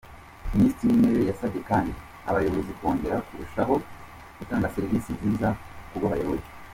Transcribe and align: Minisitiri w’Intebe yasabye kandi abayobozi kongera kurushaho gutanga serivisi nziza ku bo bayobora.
Minisitiri 0.57 0.89
w’Intebe 0.91 1.21
yasabye 1.31 1.59
kandi 1.69 1.91
abayobozi 2.29 2.71
kongera 2.79 3.23
kurushaho 3.27 3.73
gutanga 4.37 4.71
serivisi 4.75 5.09
nziza 5.27 5.47
ku 5.89 5.97
bo 5.99 6.07
bayobora. 6.13 6.43